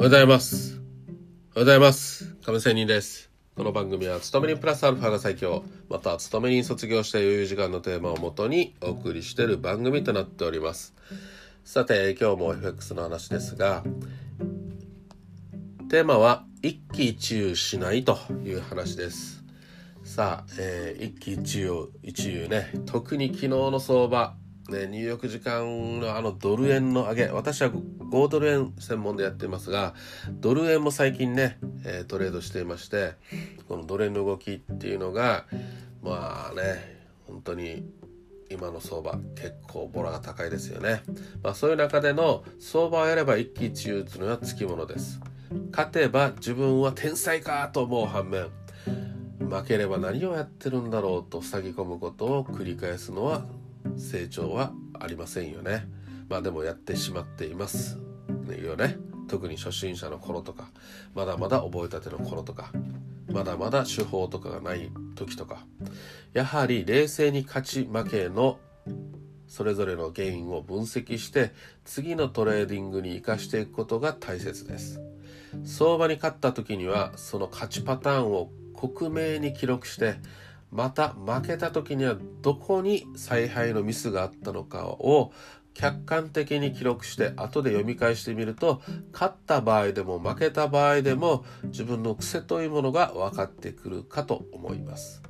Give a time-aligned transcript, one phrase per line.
[0.00, 0.78] おはようございます。
[0.78, 0.86] おはよ
[1.56, 2.34] うございます。
[2.42, 3.30] 亀仙人です。
[3.54, 10.94] この番組は、勤め人プラスアルファが最強、また、勤め人卒業した余裕時間のテーマをもとにお送りしている番組となっております。
[11.64, 13.84] さて、今日も FX の話ですが、
[15.90, 19.44] テーマは、一喜一憂しないという話です。
[20.02, 24.34] さあ、えー一喜一憂、一憂ね、特に昨日の相場、
[24.70, 27.26] ね、入浴時間のあのドル円の上げ。
[27.26, 29.94] 私は5ドル円専門でやっていますが
[30.30, 33.14] ドル円も最近ね、えートレードしていまして
[33.68, 35.46] このドル円の動きっていうのが
[36.02, 37.84] まあね本当に
[38.50, 41.02] 今の相場結構ボラが高いですよね、
[41.42, 45.20] まあ、そういう中での相場をやれば一喜一憂というのはつきものです。
[45.72, 48.48] 勝てば自分は天才かと思う反面
[49.38, 53.44] 負ければ何をやってるんだろうと塞ぎ込むことを繰り返すのは
[53.96, 55.86] 成長はありませんよね。
[56.28, 57.98] まあでもやってしまっています。
[58.56, 58.96] よね。
[59.28, 60.70] 特に初心者の頃とか
[61.14, 62.72] まだまだ覚えたての頃とか
[63.30, 65.64] まだまだ手法とかがない時とか
[66.32, 68.58] やはり冷静に勝ち負けの
[69.46, 71.52] それぞれの原因を分析して
[71.84, 75.00] 次のトレーディングに生かしていくことが大切です。
[75.64, 80.16] 相場に勝った時にはその勝ちパターンを克明に記録して
[80.70, 85.32] また負けた時にはどこに采配のミスがあったのかを
[85.74, 88.82] 客観的に記録して後で読み返してみると
[89.12, 95.22] 勝った場合でも負けた場合でも自分の癖というものが分かってくるかと思います。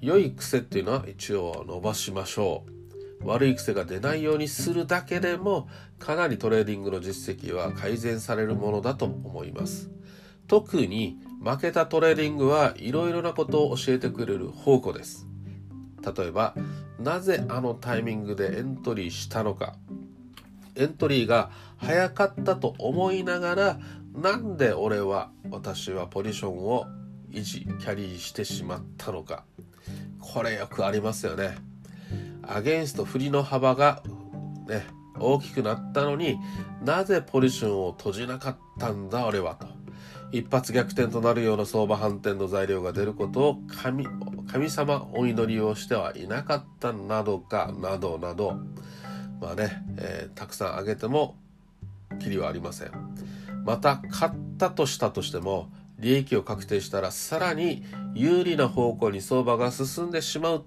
[0.00, 3.26] 良い癖っていうのは一応伸ばしましょう。
[3.26, 5.68] 悪い癖が出ないようにするだけでも
[5.98, 9.90] かなりトレーディングの実績は改善されるものだと思います。
[10.48, 15.26] 特に負けたトレーディングはいろいろなことを教えてくれる宝庫です。
[16.16, 16.54] 例えば
[16.98, 19.76] なぜあのタイミングでエントリーしたのか。
[20.74, 23.78] エントリーが早かったと思いながら
[24.14, 26.86] なんで俺は私はポジションを
[27.30, 29.44] 維持キャリーしてしまったのか。
[30.20, 31.56] これよくありますよね。
[32.42, 34.02] アゲンスト振りの幅が
[34.66, 34.86] ね
[35.18, 36.38] 大きくなったのに
[36.84, 39.77] なぜポジションを閉じなかったんだ俺はと。
[40.32, 44.06] 一発逆転となるような相場反転の材料が出ることを神
[44.50, 48.58] 神様お祈りをしてはいなかったなどかなどなど。
[49.40, 51.36] まあね、えーたくさん挙げても
[52.18, 52.90] きりはありません。
[53.64, 57.84] また買ったとしたとしても利益を確定したらさらに
[58.14, 60.64] 有利な方向に相場が進んでしまう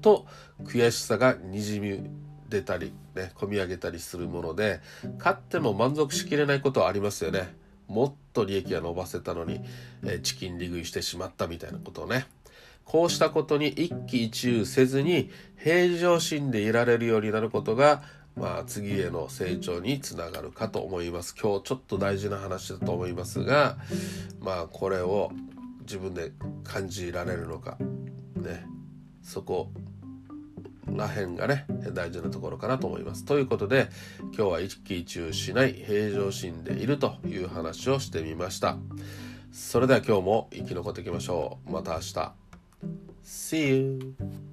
[0.00, 0.26] と
[0.64, 2.00] 悔しさがにじみ
[2.48, 4.80] 出たりね込み上げたりするもので
[5.18, 7.54] 勝っても満足しきれないことはありますよね。
[7.88, 9.60] もっと利益が伸ばせたのに、
[10.04, 12.26] えチキン利食いしてしまったみたいなことをね。
[12.84, 18.02] こうしたことに一喜一憂せずに平常心でいられるようになることが
[18.36, 21.34] まあ次への成長につながるかと思います。
[21.40, 23.78] 今日ちょっと大事な話だと思いますが
[24.40, 25.30] まあこれを
[25.80, 27.78] 自分で感じられるのか。
[28.36, 28.66] ね。
[29.22, 29.70] そこ
[30.88, 33.24] ら辺がね大事なところかなと思います。
[33.24, 33.88] ということで
[34.20, 38.76] 今日は一喜一憂しない平常心でいるという話をしてみました。
[39.52, 41.72] それでは今日も生き残っていきましょう。
[41.72, 42.32] また明日。
[43.24, 44.43] See you!